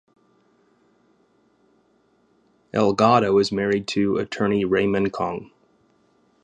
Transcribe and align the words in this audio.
Alegado 2.73 3.37
is 3.39 3.51
married 3.51 3.87
to 3.89 4.17
attorney 4.17 4.65
Raymond 4.65 5.13
Kong. 5.13 5.51